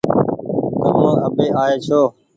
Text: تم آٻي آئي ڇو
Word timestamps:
تم 0.81 0.99
آٻي 1.25 1.47
آئي 1.61 1.75
ڇو 1.85 2.01